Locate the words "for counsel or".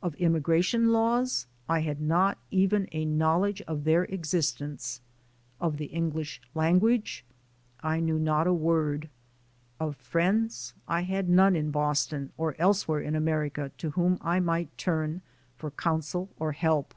15.56-16.52